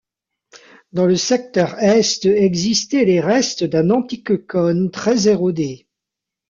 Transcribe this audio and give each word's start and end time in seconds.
Dans 0.93 1.05
le 1.05 1.15
secteur 1.15 1.77
est 1.77 2.25
existait 2.25 3.05
les 3.05 3.19
restes 3.19 3.63
d'un 3.65 3.91
antique 3.91 4.47
cône 4.47 4.89
très 4.89 5.27
érodée. 5.27 5.85